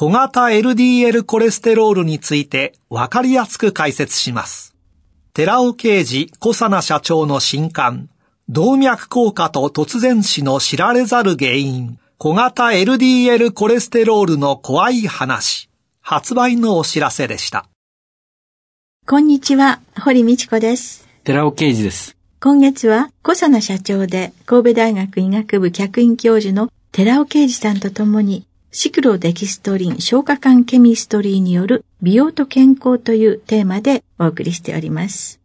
[0.00, 4.74] 小型 LDL コレステロールについてわかりやすく解説します。
[5.34, 8.08] 寺尾啓治小佐奈社長の新刊、
[8.48, 15.68] 動脈硬化と突然死の知られざる原因、小型 LDL コレステロールの怖い話、
[16.00, 17.68] 発売のお知らせでした。
[19.06, 21.06] こんにちは、堀道子です。
[21.24, 22.16] 寺尾啓治です。
[22.40, 35.40] 今月は、小佐奈社長で神戸大学医学部客員教授の寺尾啓治さんと共に、シクロデキストリン消化管ケミストリーによる美容と健康というテーマでお送りしております。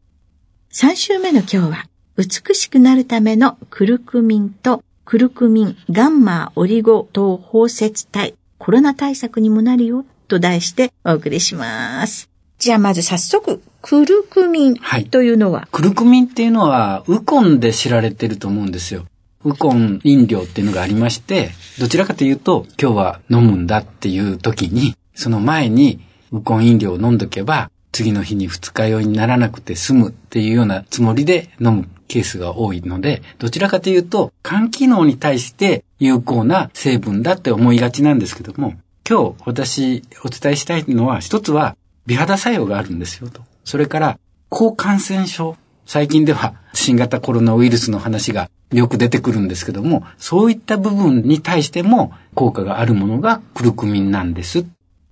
[0.71, 12.29] 3週目の今日は、美しくなるためのクルクミンとクルクミンガンマオリゴ糖包摂体コロナ対策にもなるよと題してお送りします。
[12.59, 14.75] じゃあまず早速、クルクミン
[15.09, 19.05] というのは、はい、クルクミンっていうのは、ウコンで知られてると思うんですよ。
[19.45, 26.01] ウコン飲料っていうのがありまして、どちらかというと、今日は飲むんだっていう時に、その前に
[26.31, 38.73] ウコン飲料を飲んどけば、次の日に二日酔いにならなくて済むっていうようなつもりで飲むケースが多いので、どちらかというと、肝機能に対して有効な成分だって思いがちなんですけども、
[39.07, 41.77] 今日私お伝えしたいのは、一つは
[42.07, 43.43] 美肌作用があるんですよと。
[43.63, 44.19] それから、
[44.49, 45.55] 抗感染症。
[45.85, 54.65] 最近では新型コロナウイルスの話がよく出てくるんですけども、そういった部分に対しても効果があるものがクルクミンなんです。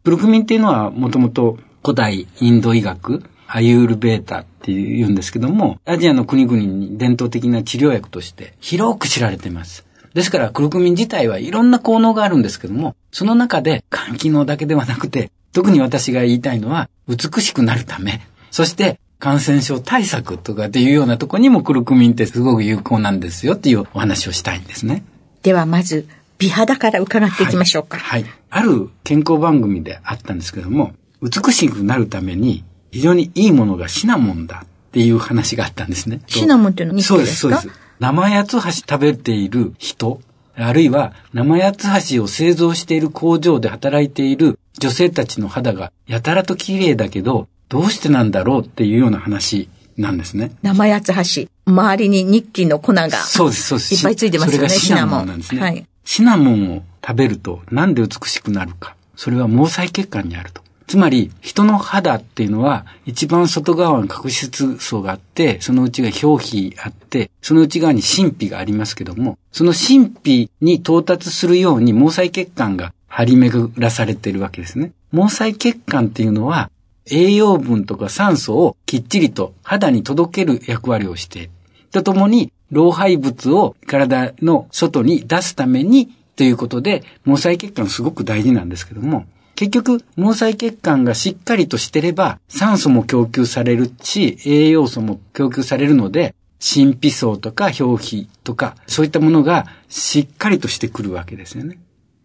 [0.04, 9.86] クルクミンっていうのはもともと古代インド医学、アユールベータって言うんですけども、アジアの国々に伝統的な治療薬として広く知られています。
[10.14, 25.06] ですから、クルクミン自体はいろんな効能があるんですけども、その中で肝機能だけではなくて、特に私が言いたいのは、美しくなるため、そして感染症対策とかっていうようなとこにもクルクミンってすごく有効なんですよっていうお話をしたいんですね。
[25.44, 28.00] ではまず、美肌から伺っていきましょうか。
[28.00, 28.24] はい。
[28.24, 30.92] はい、ある健康番組であったんですけども、
[31.22, 36.20] 美しくなるために非常にいいものがシナモンだっていう話があったんですね。
[36.28, 37.70] シナモンっていうのはそうです、そうです。
[38.02, 40.20] 生八つ橋食べている人、
[40.58, 41.72] あるいは生八
[42.04, 49.68] つ橋を製造している工場で働いている女性たちの肌がやたらと綺麗だけど、どうしてなんだろうっていうような話
[49.98, 50.52] なんですね。
[50.62, 51.50] 生八つ橋。
[51.66, 53.10] 周りに日記の粉が。
[53.10, 53.96] そうです、そうです。
[53.96, 55.62] いっぱいついてますよね、シナモンなんですね。
[55.62, 55.84] はい。
[56.06, 58.96] シナモンを食べるとなんで美しくなるか。
[59.16, 60.62] それは毛細血管にあると。
[60.86, 74.92] つまり、人の肌っていうのは、一番外側に角質層があって、その内側に表皮あって、その内側に神秘がありますけども、その神秘に到達するように毛細血管が張り巡らされているわけですね。
[75.12, 76.70] 毛細血管っていうのは、
[77.10, 81.50] 栄養分とか酸素をきっちりと肌に届ける役割をして、
[81.92, 89.26] とともに老廃物を体の外に出すためにということで、毛細血管すごく大事なんですけども、
[89.56, 101.78] 結局、毛細血管がしっかりとしてれば、酸素も供給されるし、栄養素も供給されるので、神秘層とか表皮とか、そういったものがしっかりとしてくるわけですよね。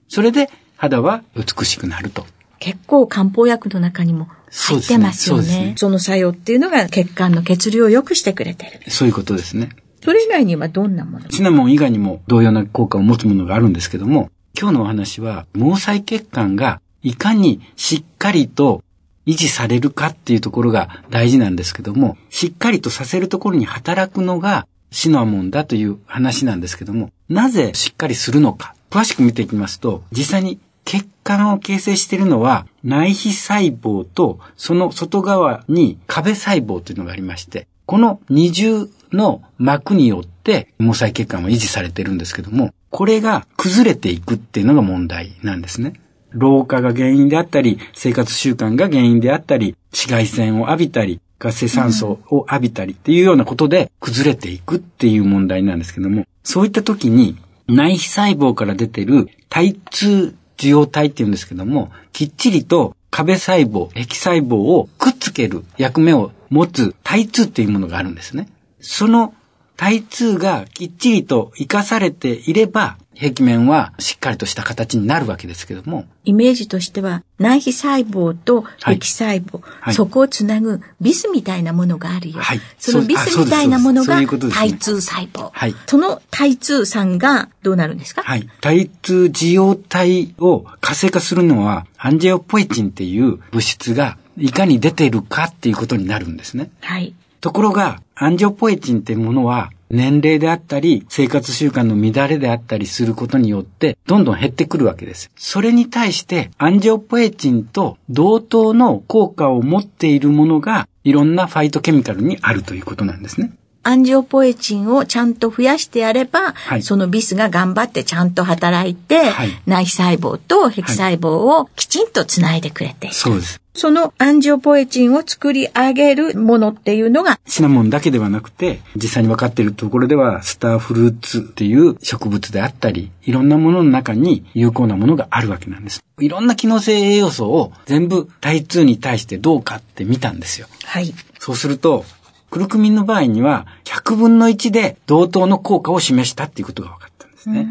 [0.09, 2.25] それで、肌は美しくなると。
[2.59, 5.43] 結構漢方薬の中にも入ってますよね。
[5.43, 8.91] そねその作用っていうのが血管の血流を良くしてくれてる。
[8.91, 9.71] そういうことですね。
[10.03, 11.31] それ以外にはどんなもの？
[11.31, 18.83] シナモン以外にも同様な効果を持つものがあるんですけども、今日のお話は毛細血管がいかにしっかりと
[19.27, 30.59] 維持されるかっていうところが大事なんですけども、しっかりとさせるところに働くのがシナモンだという話なんですけども、なぜしっかりするのか、詳しく見ていきますと、実際に
[30.89, 45.93] 血管を形成しているのは内皮細胞とその外側に壁細胞というのがありまして、この二重の膜によって毛細血管は維持されているんですけども、これが崩れていくっていうのが問題なんですね。
[46.31, 57.37] 老化が原因であったり、生活習慣が原因であったり、紫外線を浴びたり、活性酸素を浴びたりっていうようなことで崩れていくっていう問題なんですけども、そういった時に
[57.69, 68.49] 内皮細胞から出てる体痛受容体って言うんですけども、きっちりと壁細胞、壁細胞をくっつける役目を持つ体痛っていうものがあるんですね。
[68.81, 69.35] その
[69.79, 76.05] 体痛がきっちりと活かされていれば、壁面はしっかりとした形になるわけですけども。
[76.25, 82.41] イメージとしては、内皮細胞と壁細胞、はい、そこをつなぐビスみたいなものがあるよ。
[82.41, 85.51] はい、そのビスみたいなものが体痛細胞。
[85.53, 88.23] はい、その体痛酸がどうなるんですか？
[88.23, 88.49] はい。
[88.61, 96.71] 体痛受容体を活性化するのは、アンジェオポエチンっていう物質がいかに出ているかっていうことになるんですね。
[96.81, 97.15] はい。
[97.41, 105.31] ところが、アンジオポエチンっていうものは、年齢であったり、生活習慣の乱れであったりすることによって、どんどん減ってくるわけです。
[105.37, 113.53] それに対して、アンジオポエチンと同等の効果を持っているものが、いろんなファイトケミカルにあるということなんですね。
[113.89, 123.15] アンジオポエチンをちゃんと増やしてやれば、はい、そのビスが頑張ってちゃんと働いて、はい、内細胞と壁細胞をきちんとつないでくれている。
[123.15, 123.63] そうです。
[123.73, 136.03] そのアンジオポエチンを作り上げるものっていうのが、シナモンだけではなくて、実際に分かっているところでは、スターフルーツっていう植物であったり、いろんなものの中に有効なものがあるわけなんです。
[136.19, 140.67] いろんな機能性栄養素を全部体痛に対してどうかって見たんですよ。
[140.85, 141.15] はい。
[141.39, 142.05] そうすると、
[142.51, 147.69] クルクミンの場合には、100分の1で同等の効果を示したっていうことが分かったんですね。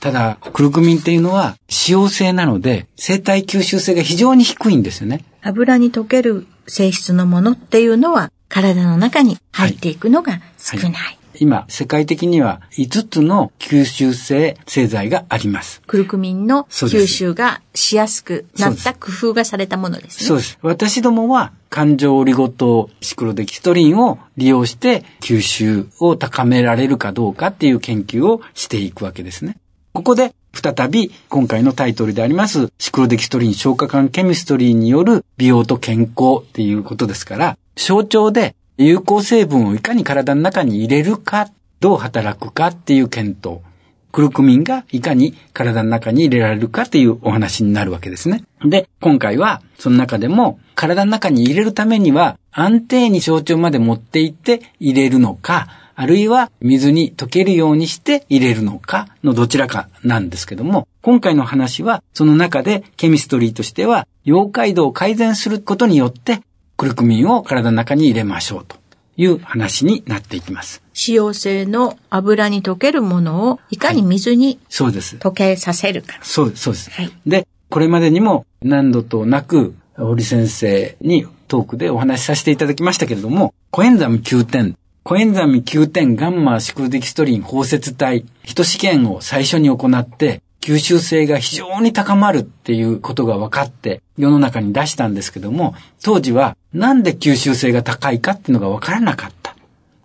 [0.00, 5.24] ただ、クルクミンっていうのは、使用性なので、生体吸収性が非常に低いんですよね。
[5.42, 10.84] 油に溶ける性質のものっていうのは、体の中に入っていくのが少ない。
[10.84, 15.82] はいはい今、世界的には5つの吸収性製剤があります。
[15.86, 20.26] クルクミンの吸収がしやすくなった工夫がされたものですね。
[20.26, 20.58] そうです。
[20.62, 29.56] 私どもは環状オリゴ糖シクロデキストリンを利用して吸収を高められるかどうかっていう研究をしていくわけですね。
[29.92, 41.48] ここで再び今回のタイトルでありますシクロデキストリン消化管ケミストリーによる美容と健康っていうことですから、象徴で有効成分をいかに体の中に入れるか、
[41.78, 43.60] どう働くかっていう検討。
[44.10, 48.44] クルクミンがいかに体の中に入れられるかっていうお話になるわけですね。
[48.64, 66.40] で、今回はその中でも体の中に入れるためには安定に象徴まで持っていって入れるのか、あるいは水に溶けるようにして入れるのかのどちらかなんですけども、今回の話はその中でケミストリーとしては溶解度を改善することによって
[66.76, 68.76] クルクミンを体の中に入れましょうと
[69.16, 70.82] いう話になっていきます。
[70.92, 75.16] 使用性の油に溶けるものをいかに水に、そうです。
[75.16, 76.18] 溶けさせるか。
[76.22, 76.90] そうです、そうです。
[76.90, 99.50] はい、で、これまでにも何度となく、堀先生にトークでお話しさせていただきましたけれども、コエンザム9点、コエンザム9点ガンマシクルデキストリン包摂体、人試験を最初に行って、吸収性が非常に高まるっていうことが分かって世の中に出したんですけども、当時はなんで吸収性が高いかっていうのが分からなかった。
[99.52, 99.54] っ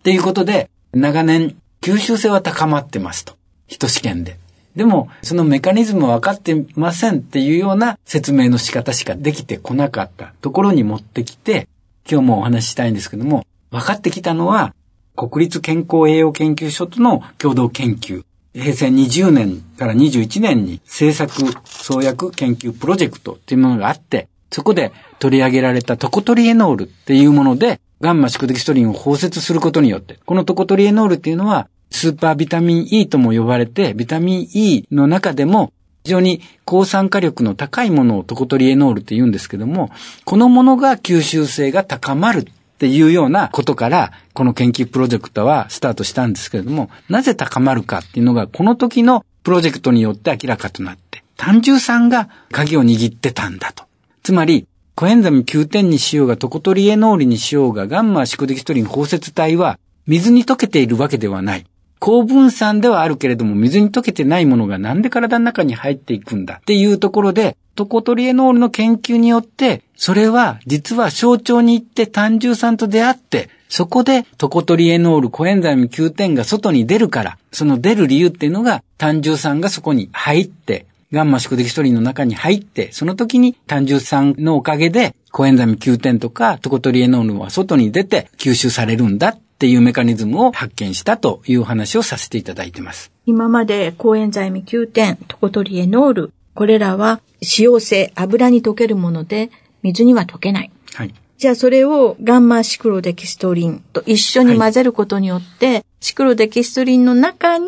[0.03, 3.35] ていうことで、長年吸収性は高まってますと。
[3.67, 4.37] 人試験で。
[4.75, 11.69] でも、そのメカニズムは分かってませんっていうような説明の仕方しかできてこなかったところに持ってきて、
[12.09, 14.75] 今日もお話ししたいんですけども、分かってきたのは、
[15.15, 18.25] 国立健康栄養研究所との共同研究。
[18.53, 39.91] 平成20年から21年に政策創薬研究プロジェクトっていうものがあって、そこで取り上げられたトコトリエノールっていうもので、ガンマ宿敵ストリンを包摂することによって、このトコトリエノールっていうのは、スーパービタミン E とも呼ばれて、ビタミン E の中でも、非常に抗酸化力の高いものをトコトリエノールって言うんですけども、
[40.25, 42.47] このものが吸収性が高まる
[42.79, 53.83] っていうようなことから、この研究プロジェクトはスタートしたんですけれども、なぜ高まるかっていうのが、この時のプロジェクトによって明らかとなって、単純さんが鍵を握ってたんだと。
[54.23, 61.65] つまり、コエンザミ9点にしようが、トコトリエノールにしようが、ガンマ宿敵ストリン包摂体は、水に溶けているわけではない。
[61.99, 93.11] 高分散ではあるけれども、水に溶けてないものがなんで体の中に入っていくんだっていうところで、トコトリエノールの研究によって、それは実は象徴に行って単純酸と出会って、そこでトコトリエノール、コエンザイム9点が外に出るから、その出る理由っていうのが単純酸がそこに入って、ガンマ宿敵ストリンの中に入って、その時に単純酸のおかげで、コエンザイム9点とかトコトリエノールは外に出て吸収されるんだっていうメカニズムを発見したという話をさせていただいてます。
[93.25, 99.51] 今までコエンザイム9点、トコトリエノール、これらは使用性、油に溶けるもので、
[99.83, 100.71] 水には溶けない。
[100.93, 101.13] はい。
[101.37, 107.67] じゃあそれをガンマシクロデキストリンと一緒に混ぜることによって、シクロデキストリンの中に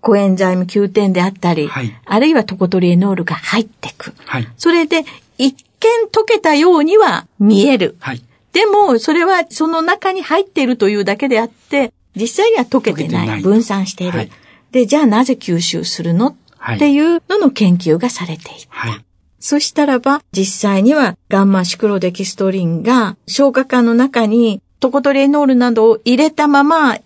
[0.00, 4.14] コエンザイム Q10 であったり、はいあるいはトコトリエノールが入ってく。
[4.24, 4.48] はい。
[4.56, 5.04] それで
[5.38, 7.96] 一見溶けたようには見える。
[8.00, 8.22] はい。
[8.56, 13.28] でも、それはその中に入っているというだけであって、実際には溶けてない。
[13.28, 14.18] ない分散している。
[14.18, 14.30] はい
[14.72, 18.66] で、じゃあなぜ吸収するの、はいっていうのの研究がされている。
[18.68, 19.04] はい。
[19.38, 26.98] そしたらば、実際にはガンマシクロデキストリンが消化管の中にトコトレノールなどを入れたまま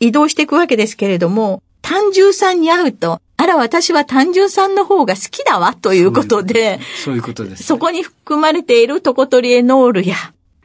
[0.00, 7.62] 移動していくわけですけれども、単純酸に合うと、あら私は単純酸の方が好きだわということで、そういうことです。
[7.62, 10.16] そこに含まれているトコトリエノールや、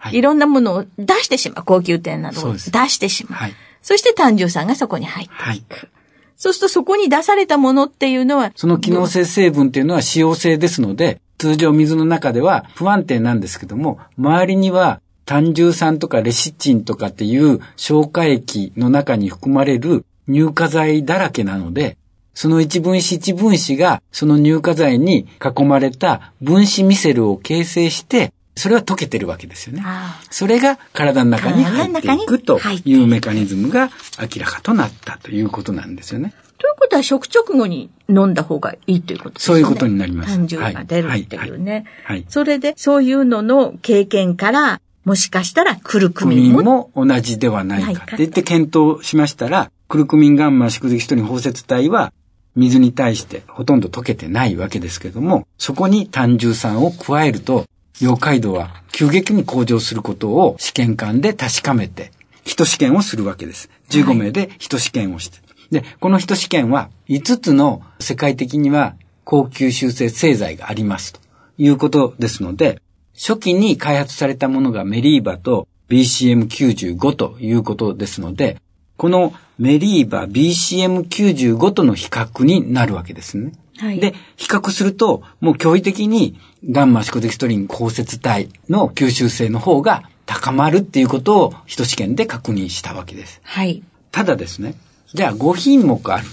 [0.02, 1.64] はいいろんなものを出してしまう。
[1.64, 3.40] 高級店などを出してしまう。
[3.40, 3.54] はい。
[3.84, 5.90] そして単純酸がそこに入ってはいいく。
[6.38, 21.96] そうするとそこに出されたものっていうのは、その機能性成分っていうのは使用性ですので、通常水の中では不安定なんですけども、周りには単重酸とかレシチンとかっていう消化液の中に含まれる乳化剤だらけなので、
[22.34, 29.84] その一分子一分子がその乳化剤に囲まれた分子ミセルを形成して、それは溶けてるわけですよね。
[30.30, 33.90] それが体の中に入っていくというメカニズムが
[34.20, 36.34] 明らかとなったということなんですよね。
[36.58, 39.46] ということは食直後に飲んだ方がいいということですね。
[39.46, 41.86] そういうことになります単純が出るっていうね。
[42.04, 52.14] はいはいそれで、そういうのの経験から、もしかしたらクルククミンも、も同じではないかかって言って検討しましたら、クルクミンガンマ宿敵ストリン包摂体は
[52.56, 57.66] 水に対してほとんど溶けてないわけですけども、そこに単重酸を加えると、
[58.00, 62.12] 溶解度は急激に向上することを試験管で確かめて、
[62.44, 63.70] 一試験をするわけです。
[63.90, 65.40] 15名で一試験をして。
[65.72, 71.20] で、この一試験は5つの世界的には高吸収性製剤がありますと
[71.58, 72.82] いうことですので、
[73.14, 78.58] 初期に開発されたものがメリーバと BCM95 ということですので、
[78.98, 83.52] このメリーバ BCM95 との比較になるわけですね。
[83.82, 86.38] はいで、比較すると、もう驚異的に
[86.70, 93.42] ガンマシコデキストリン包摂体の吸収性の方が高まるっていうことを一試験で確認したわけです。
[93.44, 93.82] はい。
[94.12, 94.76] ただですね、
[95.16, 96.28] じゃあ5品目ある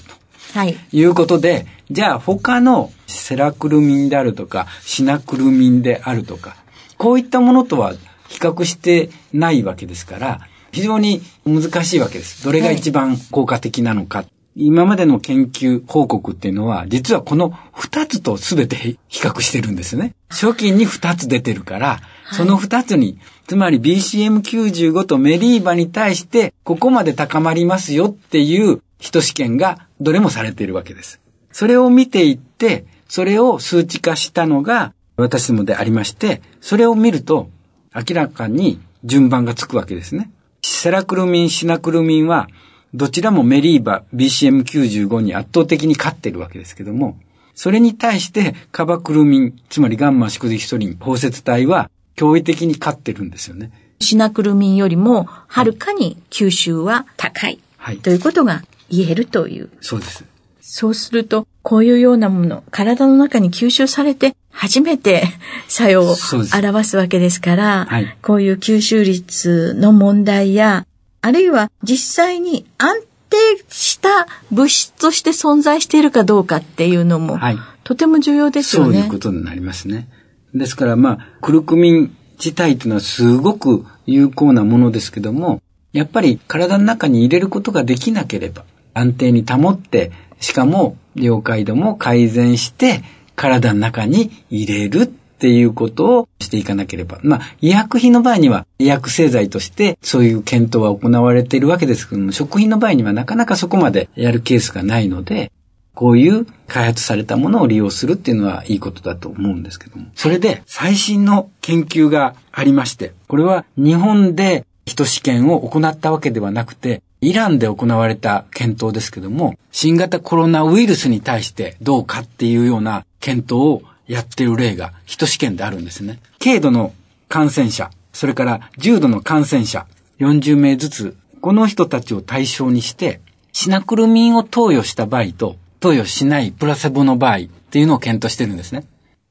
[0.53, 0.59] と。
[0.59, 0.77] はい。
[0.93, 6.55] いうことで、じゃあ他のセラクルミンであるとか、シナクルミンであるとか、
[6.99, 7.95] こういったものとは
[8.29, 10.41] 比較してないわけですから、
[10.71, 12.45] 非常に難しいわけです。
[12.45, 14.27] どれが一番効果的なのか。
[14.61, 20.17] 今までの研究報告っていうのは、実はこの二つと全て比較してるんですね。
[20.31, 22.01] 初期に二つ出てるから、
[22.33, 31.21] その二つに、つまり BCM95 とメリーバに対して、ここまで高まりますよっていう一試験がどれもされているわけです。
[31.53, 37.49] それを見ていって、それを数値化したのが私どもでありまして、それを見ると
[37.95, 40.33] 明らかに順番がつくわけですね。
[40.63, 42.49] セラクルミン、シナクルミンは、
[42.95, 47.19] どちらもメリーバ BCM95 に圧倒的に勝ってるわけですけども、
[47.55, 53.71] それに対してカバクルミン、つまりガンマ宿敵ストリン包摂体は驚異的に勝ってるんですよね。
[54.01, 57.59] シナクルミンよりも、はるかに吸収は高い。
[57.77, 59.71] はいということが言えるという。
[59.81, 60.25] そうです。
[60.61, 65.25] そうすると、こういうようなもの、体の中に吸収されて、初めて
[65.69, 66.15] 作用を
[66.55, 70.87] 表すわけですから、はいこういう吸収率の問題や、
[71.21, 73.37] あるいは実際に安定
[73.69, 77.59] した物質として存在しているかどうかっていうのも、はい
[77.89, 78.99] とても重要ですよね。
[78.99, 80.09] そういうことになりますね。
[80.53, 85.63] ですからまあ、クルクミン自体というのはすごく有効なものですけども、
[85.95, 93.03] やっぱり体の中に入れることができなければ、安定に保って、しかも了解度も改善して、
[93.37, 97.21] 体の中に入れるっていうことをしていかなければ。
[97.23, 105.53] まあ、医薬品の場合には医薬製剤としてそういう検討は行われているわけですけども、食品の場合にはなかなかそこまでやるケースがないので、
[105.95, 110.07] こういう開発されたものを利用するっていうのはいいことだと思うんですけども。
[110.17, 126.19] それで最新の研究がありまして、これは日本で人試験を行ったわけではなくて、イランで行われた検討ですけども、新型コロナウイルスに対してどうかっていうような検討をやってる例が人試験であるんですね。
[126.43, 126.93] 軽度の
[127.29, 129.87] 感染者、それから重度の感染者、
[130.19, 133.21] 40名ずつ、この人たちを対象にして、
[133.53, 138.85] シナクルミンを投与した場合と、投与しないプラセボの場合っていうのを検討してるんですね。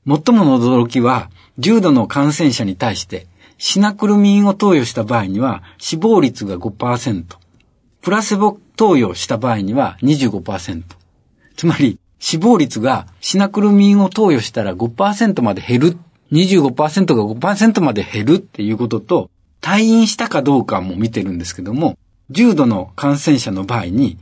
[0.06, 7.24] 最もの驚きは、重度の感染者に対して、シナクルミンを投与した場合には死亡率が5%、
[8.02, 10.84] プラセボ投与した場合には25%。
[11.56, 15.98] つまり、死亡率がシナクルミンを投与したら5%まで減る、
[16.32, 19.30] 25%が5%まで減るっていうことと、
[19.62, 21.98] 退院したかどうかも見てるんですけども、
[22.30, 24.18] 重度の感染者の場合に、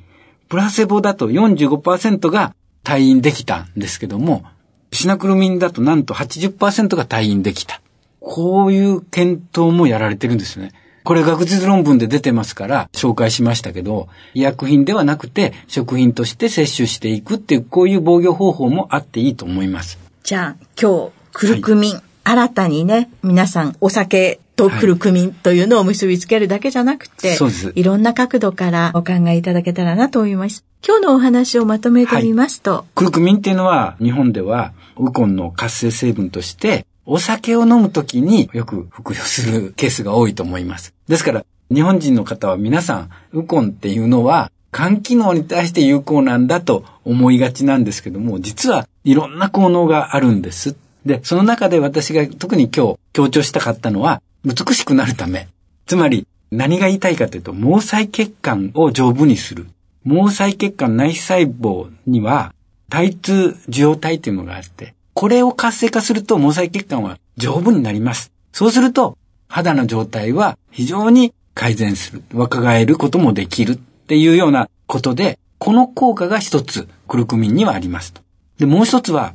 [0.50, 4.44] プラセボだと45%が退院できたんですけども、
[4.92, 7.82] シナクルミンだとなんと80%が退院できた。
[8.20, 10.72] こういう検討もやられてるんですよね。
[11.06, 20.00] これ学術論文で出てますから紹介しましたけど、医薬品ではなくて食品として摂取していくっていうこういう防御方法もあっていいと思います。
[20.24, 30.66] じゃあ今日、クルクミン、はい、新たにね、皆さんお酒とクルクミンというのを結びつけるだけじゃなくて、はい、いろんな角度からお考えいただけたらなと思います。
[30.84, 40.95] 今日のお話をまとめてみますと、はい、クルクミンっていうのは日本ではウコンの活性成分としてお酒を飲むときによく服用するケースが多いと思います。
[41.08, 50.76] ですから、日本人の方は皆さん、ウコンっていうのは、肝機能に対して有効なんだと思いがちなんですけども、実はいろんな効能があるんです。
[51.06, 55.48] で、その中で私が特に今日強調したかったのは、美しくなるため。
[55.86, 59.68] つまり、何が言いたいかというと、毛細血管を丈夫にする。
[60.06, 62.54] 毛細血管内細胞には、
[62.90, 68.32] 耐痛受容体というのがあって、これを活性化すると毛細血管は丈夫になります。
[68.52, 72.24] そうすると、肌の状態は非常に改善する。
[72.34, 78.22] 若返ることもできるっていうようなことで、この効果が一つ、クルクミンにはありますと。
[78.60, 79.34] で、もう一つは、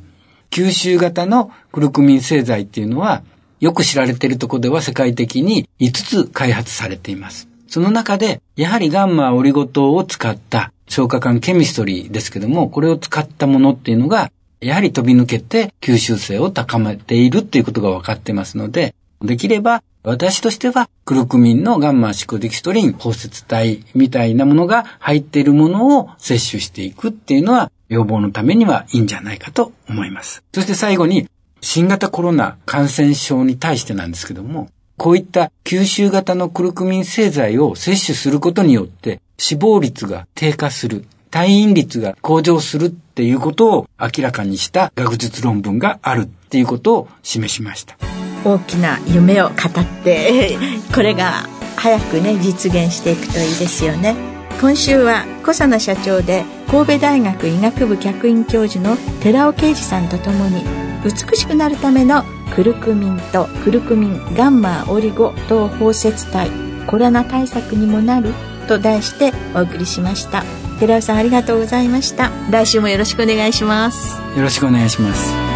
[0.51, 3.23] 吸収型のクルクミン製剤っていうのは、
[3.59, 7.47] よく知られているところでは世界的に5つ開発されています。
[7.67, 30.43] その中で、やはりガンマオリゴ糖を使った消化管ケミストリーですけども、これを使ったものっていうのがやはり飛び抜けて吸収性を高めているっていうことが分かってますので、できれば私としてはクルクミンのガンマシコデキストリン包摂体みたいなものが入っているものを摂取していくっていうのは予防のためにはいいんじゃないかと思います。
[30.53, 31.27] そして最後に
[31.61, 47.97] 新型コロナ感染症に対してなんですけども、こういった吸収型のクルクミン製剤を摂取することによって死亡率が低下する退院率が向上するっていうことを明らかにした学術論文があるっていうことを示しました
[48.43, 50.57] 大きな夢を語って
[50.93, 54.15] これが早くね実現していくといいですよね。
[54.59, 60.63] 今週は小佐奈社長で神戸大学医学部客員教授の寺尾啓二さんとともに
[61.03, 62.23] 美しくなるための
[62.55, 66.51] クルクミンとクルクミンガンマオリゴ糖包摂体
[66.85, 68.33] コロナ対策にもなる
[68.67, 70.43] と題してお送りしました。
[70.79, 72.31] 寺尾さんありがとうございました。
[72.49, 74.19] 来週もよろしくお願いします。
[74.35, 75.50] よろしくお願いします。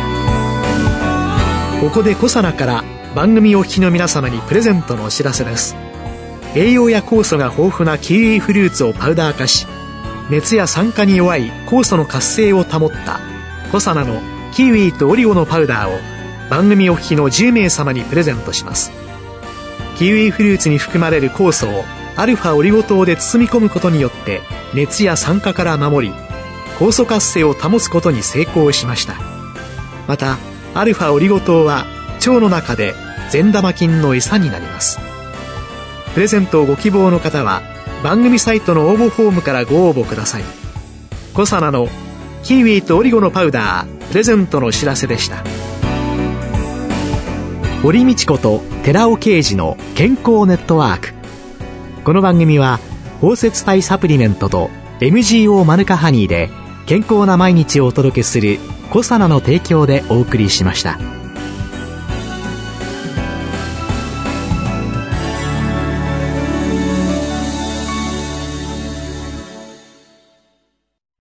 [1.86, 5.76] ここでコサナから番組お聞きの皆様にプレゼントのお知らせです。
[6.56, 9.68] 栄養や酵素が豊富なキウイフルーツをパウダー化し
[10.32, 13.20] 熱や酸化に弱い酵素の活性を保った
[13.72, 14.20] コサナの
[14.52, 16.00] キウイとオリゴのパウダーを
[16.50, 18.92] 番組お聞きの10名様にプレゼントします。
[20.00, 21.84] キウイフルーツに含まれる酵素を
[22.16, 24.42] アルファオリゴ糖で包み込むことによって
[24.74, 26.16] 熱や酸化から守り
[26.80, 29.18] 酵素活性を保つことに成功しました。
[30.08, 30.40] また
[30.76, 31.86] アルファオリゴ糖は
[32.18, 32.96] 腸の中で
[33.32, 35.00] 善玉菌の餌になります。
[36.14, 37.62] プレゼントをご希望の方は
[38.04, 40.44] 番組サイトの応募フォームからご応募ください。
[41.34, 41.88] コサナの
[42.44, 45.46] キウイとオリゴのパウダープレゼントの知らせでした。
[47.82, 51.14] 堀道子と寺尾啓二の健康ネットワーク。
[52.04, 52.82] この番組は
[53.22, 56.50] 包摂体サプリメントと MGO マヌカハニーで
[56.86, 58.60] 健康な毎日をお届けする
[58.96, 60.98] コサナの提供でお送りしました。